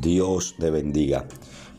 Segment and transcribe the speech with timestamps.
[0.00, 1.26] Dios te bendiga.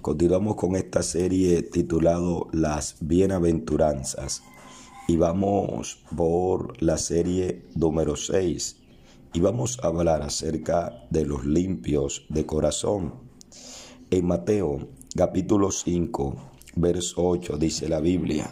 [0.02, 4.44] Continuamos con esta serie titulado Las Bienaventuranzas
[5.08, 8.76] y vamos por la serie número 6
[9.34, 13.14] y vamos a hablar acerca de los limpios de corazón.
[14.12, 16.36] En Mateo capítulo 5,
[16.76, 18.52] verso 8 dice la Biblia,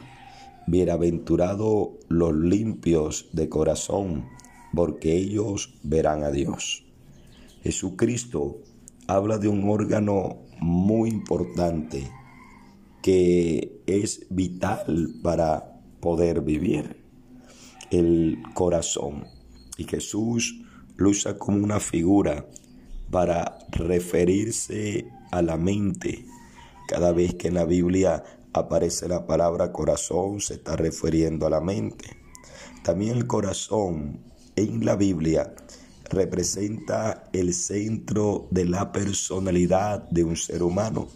[0.66, 4.30] Bienaventurados los limpios de corazón,
[4.74, 6.86] porque ellos verán a Dios.
[7.64, 8.60] Jesucristo
[9.08, 12.12] habla de un órgano muy importante
[13.02, 17.04] que es vital para poder vivir,
[17.90, 19.26] el corazón.
[19.78, 20.62] Y Jesús
[20.98, 22.46] lo usa como una figura
[23.10, 26.26] para referirse a la mente.
[26.88, 31.62] Cada vez que en la Biblia aparece la palabra corazón, se está refiriendo a la
[31.62, 32.18] mente.
[32.84, 34.20] También el corazón
[34.56, 35.54] en la Biblia
[36.10, 41.08] representa el centro de la personalidad de un ser humano.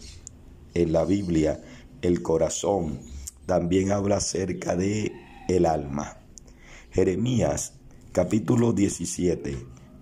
[0.74, 1.60] En la Biblia,
[2.02, 3.00] el corazón
[3.46, 5.12] también habla acerca de
[5.48, 6.18] el alma.
[6.90, 7.74] Jeremías
[8.12, 9.56] capítulo 17,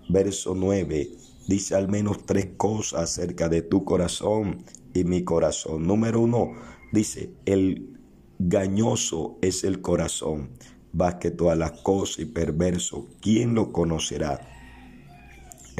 [0.09, 1.11] verso 9
[1.47, 5.87] dice al menos tres cosas acerca de tu corazón y mi corazón.
[5.87, 6.53] Número uno,
[6.91, 7.99] dice, el
[8.39, 10.49] gañoso es el corazón,
[10.93, 14.50] más que todas las cosas y perverso, ¿quién lo conocerá?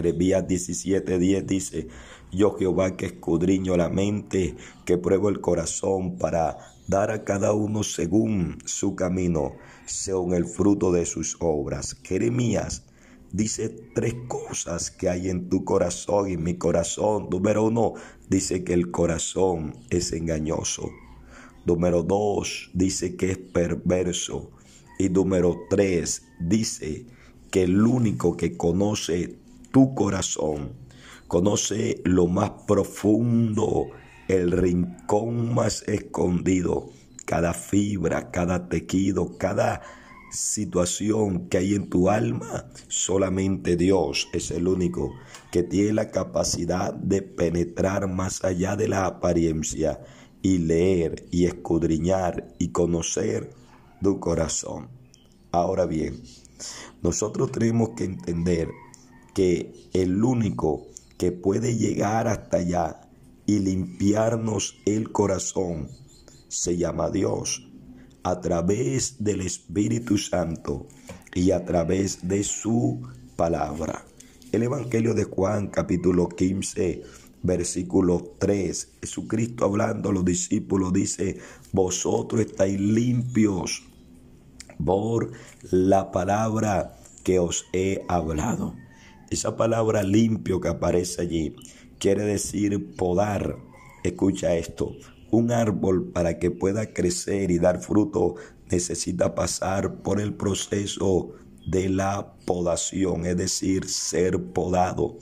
[0.02, 1.88] Jeremías 17:10 dice,
[2.32, 7.84] yo Jehová que escudriño la mente, que pruebo el corazón para dar a cada uno
[7.84, 9.54] según su camino,
[9.86, 11.98] según el fruto de sus obras.
[12.02, 12.88] Jeremías
[13.32, 17.28] dice tres cosas que hay en tu corazón y en mi corazón.
[17.30, 17.94] Número uno,
[18.28, 20.90] dice que el corazón es engañoso.
[21.68, 24.50] Número dos, dice que es perverso.
[24.98, 27.06] Y número tres, dice
[27.52, 29.41] que el único que conoce
[29.72, 30.74] tu corazón,
[31.28, 33.88] conoce lo más profundo,
[34.28, 36.90] el rincón más escondido,
[37.26, 39.82] cada fibra, cada tejido, cada
[40.32, 45.14] situación que hay en tu alma, solamente Dios es el único
[45.52, 50.00] que tiene la capacidad de penetrar más allá de la apariencia
[50.42, 53.52] y leer y escudriñar y conocer
[54.02, 54.90] tu corazón.
[55.52, 56.22] Ahora bien,
[57.02, 58.70] nosotros tenemos que entender
[59.34, 60.88] que el único
[61.18, 63.02] que puede llegar hasta allá
[63.46, 65.90] y limpiarnos el corazón
[66.48, 67.68] se llama Dios
[68.24, 70.88] a través del Espíritu Santo
[71.34, 73.02] y a través de su
[73.36, 74.06] palabra.
[74.52, 77.04] El Evangelio de Juan capítulo 15
[77.44, 81.40] versículo 3, Jesucristo hablando a los discípulos dice,
[81.72, 83.84] vosotros estáis limpios
[84.84, 85.32] por
[85.72, 88.76] la palabra que os he hablado.
[89.32, 91.56] Esa palabra limpio que aparece allí
[92.00, 93.56] quiere decir podar.
[94.04, 94.94] Escucha esto.
[95.32, 98.36] Un árbol para que pueda crecer y dar fruto
[98.70, 101.32] necesita pasar por el proceso
[101.66, 105.18] de la podación, es decir, ser podado.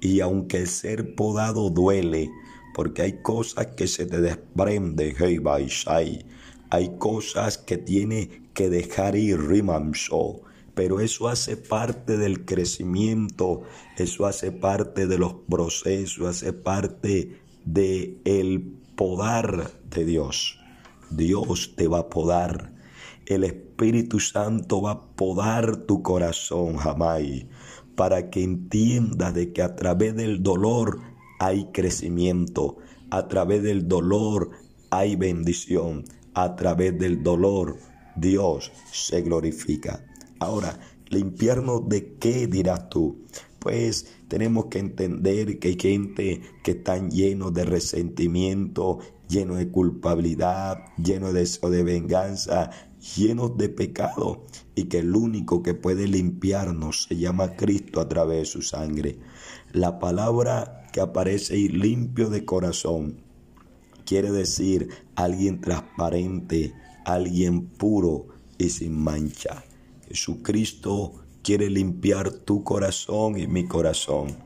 [0.00, 2.30] Y aunque el ser podado duele,
[2.72, 6.24] porque hay cosas que se te desprenden, hey,
[6.70, 10.42] hay cosas que tiene que dejar ir, rimanso
[10.74, 13.62] pero eso hace parte del crecimiento,
[13.96, 20.58] eso hace parte de los procesos, hace parte de el podar de Dios.
[21.10, 22.72] Dios te va a podar.
[23.26, 27.22] El Espíritu Santo va a podar tu corazón jamás
[27.96, 31.00] para que entiendas de que a través del dolor
[31.38, 32.78] hay crecimiento,
[33.10, 34.50] a través del dolor
[34.90, 36.04] hay bendición,
[36.34, 37.76] a través del dolor
[38.16, 40.04] Dios se glorifica.
[40.40, 40.80] Ahora,
[41.10, 43.26] limpiarnos de qué dirás tú?
[43.58, 50.78] Pues tenemos que entender que hay gente que están llenos de resentimiento, llenos de culpabilidad,
[50.96, 52.70] llenos de, de venganza,
[53.16, 58.38] llenos de pecado y que el único que puede limpiarnos se llama Cristo a través
[58.38, 59.18] de su sangre.
[59.72, 63.20] La palabra que aparece ahí limpio de corazón
[64.06, 66.72] quiere decir alguien transparente,
[67.04, 69.64] alguien puro y sin mancha.
[70.10, 74.36] Jesucristo quiere limpiar tu corazón y mi corazón.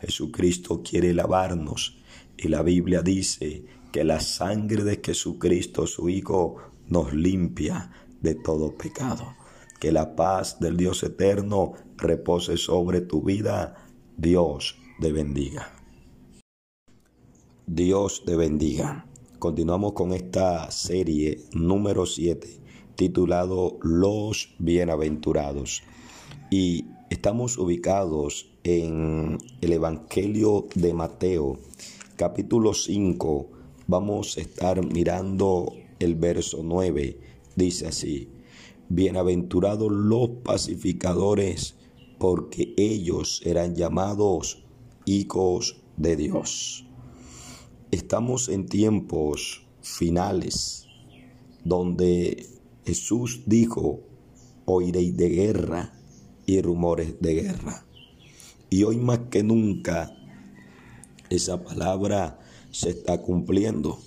[0.00, 1.98] Jesucristo quiere lavarnos.
[2.38, 6.56] Y la Biblia dice que la sangre de Jesucristo, su Hijo,
[6.88, 9.34] nos limpia de todo pecado.
[9.78, 13.76] Que la paz del Dios eterno repose sobre tu vida.
[14.16, 15.70] Dios te bendiga.
[17.66, 19.04] Dios te bendiga.
[19.38, 22.60] Continuamos con esta serie número 7
[22.96, 25.82] titulado Los Bienaventurados.
[26.50, 31.58] Y estamos ubicados en el Evangelio de Mateo,
[32.16, 33.48] capítulo 5,
[33.86, 37.18] vamos a estar mirando el verso 9.
[37.56, 38.28] Dice así,
[38.88, 41.76] bienaventurados los pacificadores,
[42.18, 44.64] porque ellos serán llamados
[45.06, 46.86] hijos de Dios.
[47.90, 50.86] Estamos en tiempos finales
[51.64, 52.46] donde
[52.90, 54.00] Jesús dijo,
[54.64, 55.92] oiréis de guerra
[56.44, 57.86] y rumores de guerra.
[58.68, 60.12] Y hoy más que nunca
[61.28, 62.40] esa palabra
[62.72, 64.00] se está cumpliendo,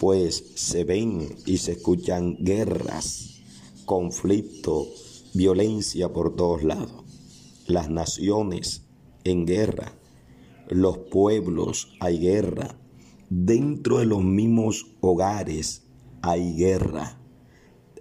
[0.00, 3.40] pues se ven y se escuchan guerras,
[3.84, 4.88] conflicto,
[5.32, 7.04] violencia por todos lados.
[7.68, 8.82] Las naciones
[9.22, 9.96] en guerra,
[10.68, 12.80] los pueblos hay guerra,
[13.30, 15.84] dentro de los mismos hogares
[16.20, 17.20] hay guerra,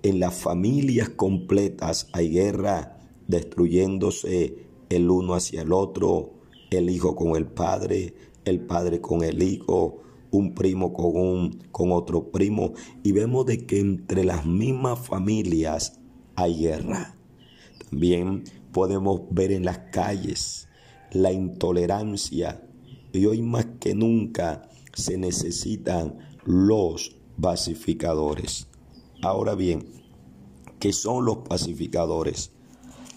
[0.03, 2.97] en las familias completas hay guerra,
[3.27, 6.33] destruyéndose el uno hacia el otro,
[6.71, 8.13] el hijo con el padre,
[8.43, 12.73] el padre con el hijo, un primo con, un, con otro primo.
[13.01, 16.01] Y vemos de que entre las mismas familias
[16.35, 17.15] hay guerra.
[17.89, 20.67] También podemos ver en las calles
[21.11, 22.61] la intolerancia.
[23.13, 28.67] Y hoy más que nunca se necesitan los pacificadores.
[29.23, 29.85] Ahora bien,
[30.81, 32.51] ¿qué son los pacificadores?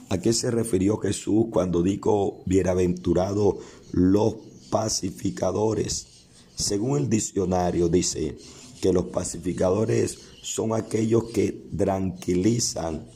[0.08, 3.56] ¿A qué se refirió Jesús cuando dijo bienaventurados
[3.91, 4.37] los
[4.70, 6.06] pacificadores?
[6.55, 8.38] Según el diccionario dice
[8.81, 13.09] que los pacificadores son aquellos que tranquilizan.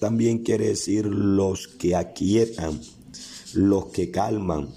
[0.00, 2.80] También quiere decir los que aquietan,
[3.54, 4.70] los que calman.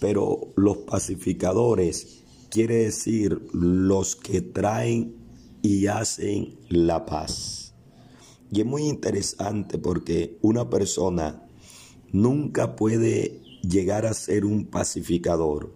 [0.00, 5.19] Pero los pacificadores quiere decir los que traen
[5.62, 7.74] y hacen la paz.
[8.52, 11.46] Y es muy interesante porque una persona
[12.12, 15.74] nunca puede llegar a ser un pacificador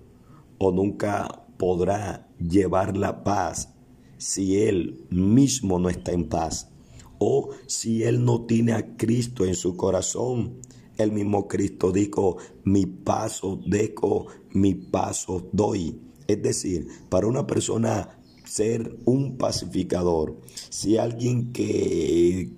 [0.59, 3.75] o nunca podrá llevar la paz
[4.19, 6.71] si él mismo no está en paz
[7.19, 10.61] o si él no tiene a Cristo en su corazón.
[10.97, 16.01] El mismo Cristo dijo, mi paso dejo, mi paso doy.
[16.27, 18.19] Es decir, para una persona
[18.55, 20.37] ser un pacificador,
[20.71, 22.51] si alguien que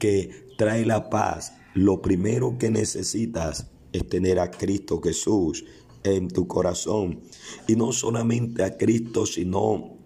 [0.00, 5.64] que trae la paz, lo primero que necesitas es tener a Cristo Jesús
[6.02, 7.20] en tu corazón.
[7.68, 9.98] Y no solamente a Cristo, sino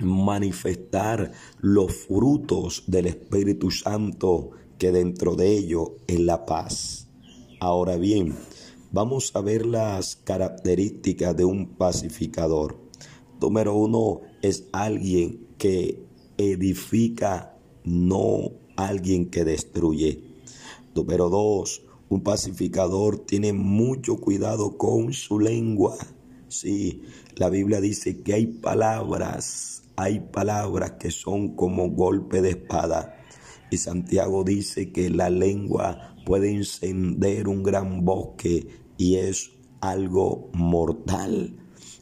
[0.00, 7.06] manifestar los frutos del Espíritu Santo que dentro de ello es la paz.
[7.60, 8.34] Ahora bien,
[8.90, 12.76] vamos a ver las características de un pacificador.
[13.40, 16.04] Número uno es alguien que
[16.36, 20.22] edifica, no alguien que destruye.
[20.94, 25.96] Número dos, un pacificador tiene mucho cuidado con su lengua.
[26.48, 27.00] Sí,
[27.36, 33.16] la Biblia dice que hay palabras, hay palabras que son como golpe de espada.
[33.70, 38.66] Y Santiago dice que la lengua puede encender un gran bosque
[38.98, 41.56] y es algo mortal.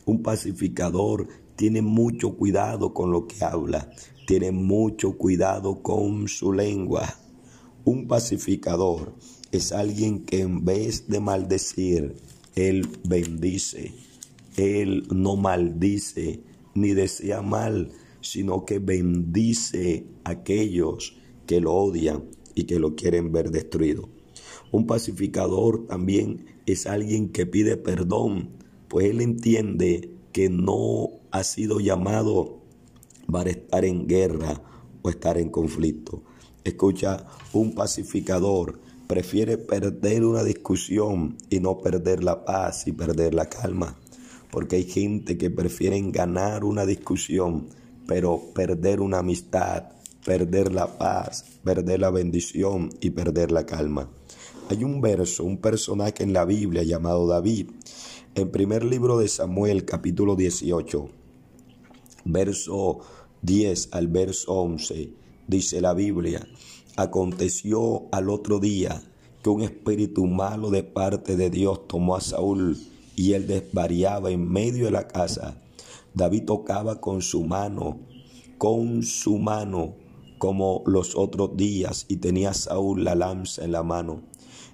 [0.04, 1.28] Un pacificador
[1.62, 3.88] tiene mucho cuidado con lo que habla
[4.26, 7.14] tiene mucho cuidado con su lengua.
[7.84, 9.14] Un pacificador
[9.52, 12.16] es alguien que en vez de maldecir,
[12.56, 13.92] él bendice.
[14.56, 16.40] Él no maldice
[16.74, 17.90] ni desea mal,
[18.20, 21.16] sino que bendice a aquellos
[21.46, 22.24] que lo odian
[22.56, 24.08] y que lo quieren ver destruido.
[24.72, 28.50] Un pacificador también es alguien que pide perdón,
[28.88, 32.60] pues él entiende que no ha sido llamado
[33.30, 34.62] para estar en guerra
[35.02, 36.22] o estar en conflicto.
[36.62, 43.46] Escucha, un pacificador prefiere perder una discusión y no perder la paz y perder la
[43.46, 43.98] calma.
[44.50, 47.68] Porque hay gente que prefiere ganar una discusión,
[48.06, 49.84] pero perder una amistad,
[50.24, 54.10] perder la paz, perder la bendición y perder la calma.
[54.68, 57.70] Hay un verso, un personaje en la Biblia llamado David.
[58.34, 61.21] En primer libro de Samuel, capítulo 18,
[62.24, 63.00] verso
[63.42, 65.12] 10 al verso 11,
[65.46, 66.46] dice la Biblia,
[66.96, 69.02] aconteció al otro día
[69.42, 72.78] que un espíritu malo de parte de Dios tomó a Saúl
[73.16, 75.60] y él desvariaba en medio de la casa.
[76.14, 77.98] David tocaba con su mano,
[78.58, 79.96] con su mano,
[80.38, 84.22] como los otros días, y tenía Saúl la lanza en la mano.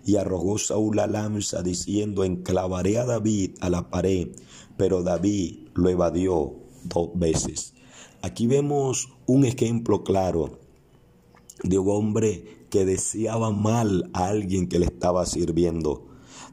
[0.05, 4.29] Y arrojó Saúl la lanza diciendo, enclavaré a David a la pared,
[4.77, 7.75] pero David lo evadió dos veces.
[8.23, 10.59] Aquí vemos un ejemplo claro
[11.63, 16.07] de un hombre que deseaba mal a alguien que le estaba sirviendo.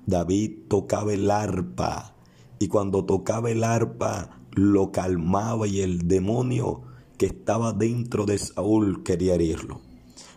[0.05, 2.15] David tocaba el arpa
[2.59, 6.83] y cuando tocaba el arpa lo calmaba y el demonio
[7.17, 9.81] que estaba dentro de Saúl quería herirlo.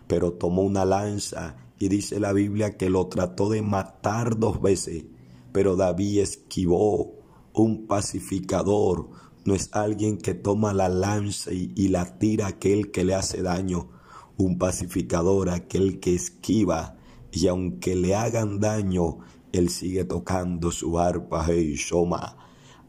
[0.07, 5.05] Pero tomó una lanza y dice la Biblia que lo trató de matar dos veces,
[5.51, 7.17] pero David esquivó.
[7.51, 9.09] Un pacificador
[9.49, 13.41] no es alguien que toma la lanza y, la tira a aquel que le hace
[13.41, 13.89] daño.
[14.37, 16.97] Un pacificador, aquel que esquiva
[17.31, 19.17] y aunque le hagan daño,
[19.51, 22.37] él sigue tocando su arpa, hey, Shoma.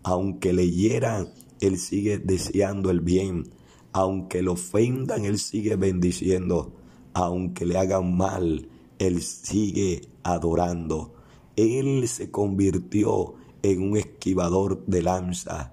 [0.02, 1.30] Aunque le hieran,
[1.62, 3.48] él sigue deseando el bien.
[3.92, 6.74] Aunque lo ofendan, él sigue bendiciendo.
[7.14, 11.14] Aunque le hagan mal, él sigue adorando.
[11.56, 15.72] Él se convirtió en un esquivador de lanza.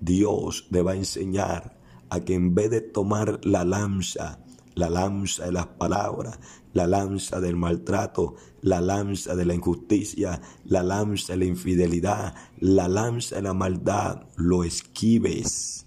[0.00, 1.78] Dios le va a enseñar
[2.10, 6.38] a que en vez de tomar la lanza, la lanza de las palabras,
[6.72, 12.88] la lanza del maltrato, la lanza de la injusticia, la lanza de la infidelidad, la
[12.88, 15.86] lanza de la maldad, lo esquives.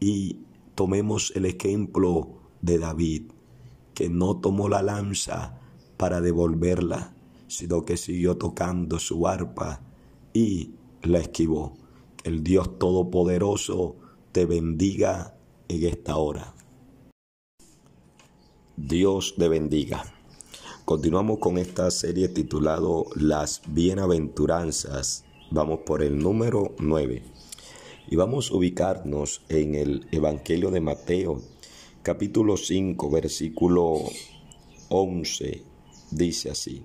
[0.00, 0.40] Y
[0.74, 3.32] tomemos el ejemplo de David,
[3.94, 5.58] que no tomó la lanza
[5.96, 7.14] para devolverla,
[7.46, 9.80] sino que siguió tocando su arpa
[10.32, 11.76] y la esquivó.
[12.28, 13.96] El Dios Todopoderoso
[14.32, 15.34] te bendiga
[15.66, 16.54] en esta hora.
[18.76, 20.04] Dios te bendiga.
[20.84, 25.24] Continuamos con esta serie titulado Las Bienaventuranzas.
[25.50, 27.22] Vamos por el número 9.
[28.10, 31.40] Y vamos a ubicarnos en el Evangelio de Mateo,
[32.02, 34.02] capítulo 5, versículo
[34.90, 35.62] 11.
[36.10, 36.82] Dice así,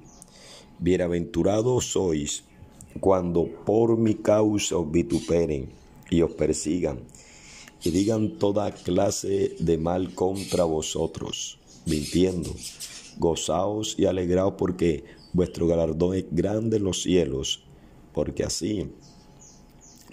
[0.79, 2.45] Bienaventurados sois
[2.99, 5.69] cuando por mi causa os vituperen
[6.09, 6.99] y os persigan
[7.83, 12.49] y digan toda clase de mal contra vosotros mintiendo.
[13.17, 17.63] Gozaos y alegraos porque vuestro galardón es grande en los cielos,
[18.13, 18.89] porque así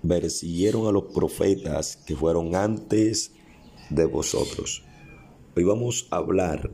[0.06, 3.32] persiguieron a los profetas que fueron antes
[3.90, 4.82] de vosotros.
[5.56, 6.70] Hoy vamos a hablar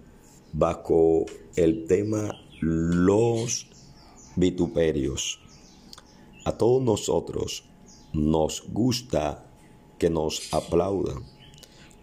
[0.53, 3.69] bajo el tema los
[4.37, 5.41] vituperios.
[6.47, 7.65] A todos nosotros
[8.13, 9.51] nos gusta
[9.99, 11.25] que nos aplaudan,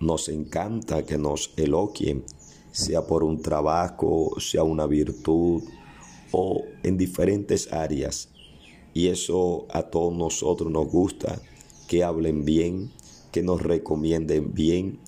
[0.02, 2.26] nos encanta que nos elogien,
[2.74, 5.64] sea por un trabajo, sea una virtud
[6.34, 8.32] o en diferentes áreas.
[8.94, 11.42] Y eso a todos nosotros nos gusta,
[11.88, 12.92] que hablen bien,
[13.32, 15.00] que nos recomienden bien,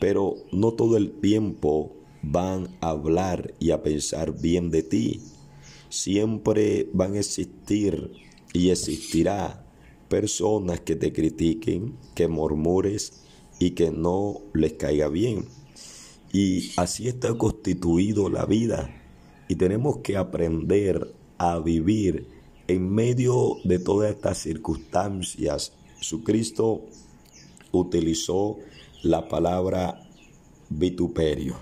[0.00, 5.20] pero no todo el tiempo van a hablar y a pensar bien de ti.
[5.88, 9.64] Siempre van a existir y existirá
[10.08, 13.22] personas que te critiquen, que murmures
[13.58, 15.46] y que no les caiga bien.
[16.32, 18.94] Y así está constituido la vida.
[19.48, 22.26] Y tenemos que aprender a vivir
[22.68, 25.72] en medio de todas estas circunstancias.
[25.98, 26.86] Jesucristo
[27.70, 28.58] utilizó
[29.02, 30.08] la palabra
[30.68, 31.56] vituperio.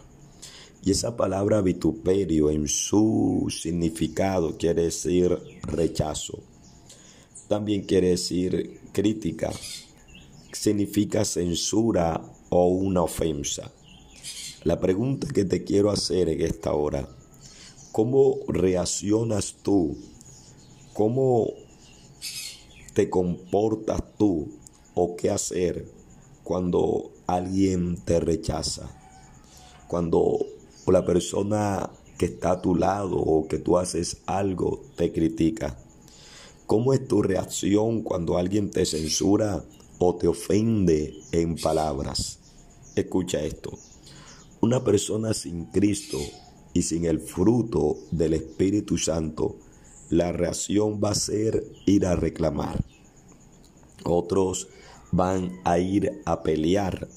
[0.82, 6.49] Y esa palabra vituperio en su significado quiere decir rechazo.
[7.50, 9.50] También quiere decir crítica.
[10.52, 13.72] Significa censura o una ofensa.
[14.62, 17.08] La pregunta que te quiero hacer en esta hora,
[17.90, 19.98] ¿cómo reaccionas tú?
[20.94, 21.48] ¿Cómo
[22.94, 24.52] te comportas tú?
[24.94, 25.90] ¿O qué hacer
[26.44, 28.96] cuando alguien te rechaza?
[29.88, 30.38] Cuando
[30.86, 35.76] la persona que está a tu lado o que tú haces algo te critica.
[36.70, 39.64] ¿Cómo es tu reacción cuando alguien te censura
[39.98, 42.38] o te ofende en palabras?
[42.94, 43.76] Escucha esto.
[44.60, 46.18] Una persona sin Cristo
[46.72, 49.56] y sin el fruto del Espíritu Santo,
[50.10, 52.84] la reacción va a ser ir a reclamar.
[54.04, 54.68] Otros
[55.10, 57.08] van a ir a pelear.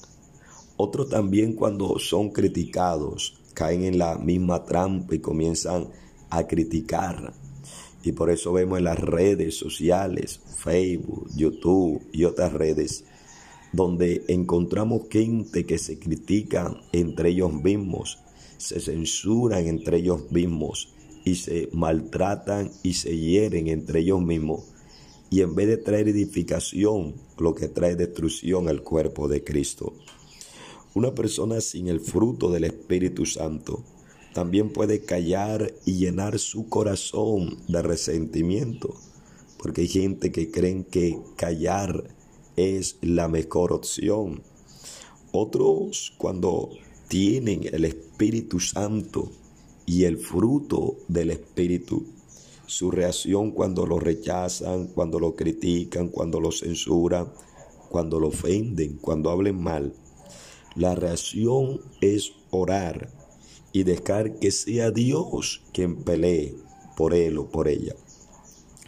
[0.76, 5.90] Otros también cuando son criticados caen en la misma trampa y comienzan
[6.28, 7.43] a criticar.
[8.04, 13.04] Y por eso vemos en las redes sociales, Facebook, YouTube y otras redes,
[13.72, 18.18] donde encontramos gente que se critica entre ellos mismos,
[18.58, 20.94] se censuran entre ellos mismos
[21.24, 24.64] y se maltratan y se hieren entre ellos mismos.
[25.30, 29.94] Y en vez de traer edificación, lo que trae destrucción al cuerpo de Cristo.
[30.94, 33.82] Una persona sin el fruto del Espíritu Santo
[34.34, 38.94] también puede callar y llenar su corazón de resentimiento,
[39.58, 42.12] porque hay gente que creen que callar
[42.56, 44.42] es la mejor opción.
[45.30, 46.70] Otros cuando
[47.06, 49.30] tienen el Espíritu Santo
[49.86, 52.04] y el fruto del Espíritu,
[52.66, 57.32] su reacción cuando lo rechazan, cuando lo critican, cuando lo censuran,
[57.88, 59.94] cuando lo ofenden, cuando hablen mal.
[60.74, 63.23] La reacción es orar
[63.74, 66.54] y dejar que sea Dios quien pelee
[66.96, 67.96] por él o por ella.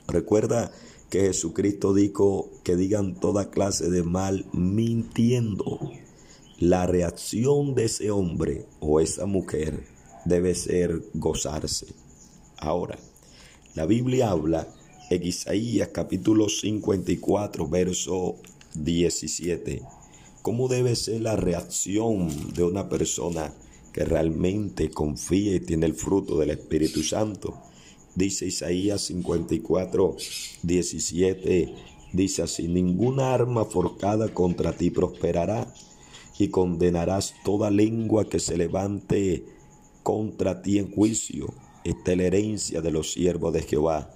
[0.07, 0.71] Recuerda
[1.11, 5.90] que Jesucristo dijo que digan toda clase de mal mintiendo.
[6.61, 9.85] La reacción de ese hombre o esa mujer
[10.25, 11.88] debe ser gozarse.
[12.57, 12.97] Ahora,
[13.75, 14.69] la Biblia habla
[15.11, 18.37] en Isaías capítulo 54, verso
[18.76, 19.83] 17,
[20.43, 23.52] cómo debe ser la reacción de una persona
[23.97, 27.62] que realmente confía y tiene el fruto del Espíritu Santo.
[28.15, 30.17] Dice Isaías 54,
[30.62, 31.75] 17,
[32.12, 35.73] dice así, ninguna arma forjada contra ti prosperará
[36.38, 39.47] y condenarás toda lengua que se levante
[40.03, 41.55] contra ti en juicio.
[41.83, 44.11] Esta es la herencia de los siervos de Jehová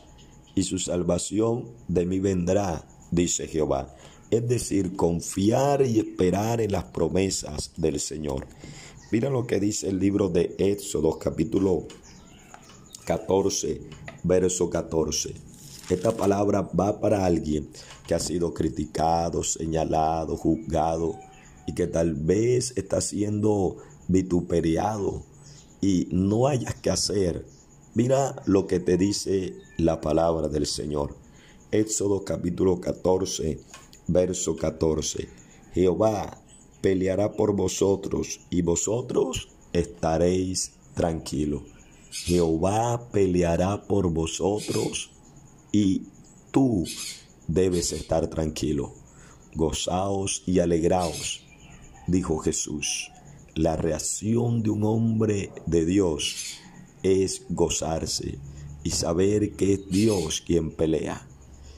[0.55, 3.97] y su salvación de mí vendrá, dice Jehová.
[4.31, 8.47] Es decir, confiar y esperar en las promesas del Señor.
[9.13, 11.89] Mira lo que dice el libro de Éxodo, capítulo
[13.07, 13.81] 14,
[14.23, 15.35] verso 14.
[15.91, 17.69] Esta palabra va para alguien
[18.07, 21.19] que ha sido criticado, señalado, juzgado
[21.67, 25.25] y que tal vez está siendo vituperiado
[25.81, 27.45] y no hayas que hacer.
[27.95, 31.17] Mira lo que te dice la palabra del Señor.
[31.73, 33.59] Éxodo capítulo 14,
[34.07, 35.29] verso 14.
[35.75, 36.41] Jehová
[36.81, 41.63] peleará por vosotros y vosotros estaréis tranquilos.
[42.11, 45.11] Jehová peleará por vosotros
[45.73, 46.03] y
[46.51, 46.85] tú
[47.47, 48.93] debes estar tranquilo.
[49.55, 51.45] Gozaos y alegraos,
[52.07, 53.11] dijo Jesús.
[53.55, 56.59] La reacción de un hombre de Dios
[57.03, 58.39] es gozarse
[58.83, 61.27] y saber que es Dios quien pelea,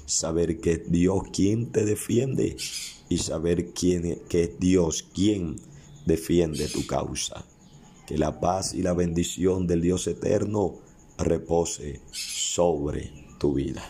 [0.06, 2.56] saber que es Dios quien te defiende
[3.12, 5.56] y saber quién, que es Dios quien
[6.06, 7.44] defiende tu causa.
[8.06, 10.78] Que la paz y la bendición del Dios eterno
[11.18, 13.82] repose sobre tu vida.